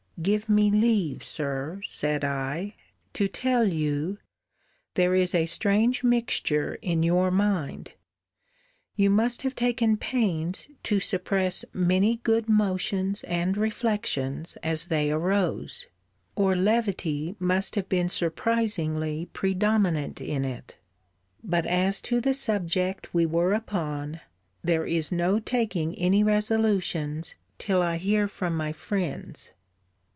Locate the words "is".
5.15-5.33, 24.85-25.11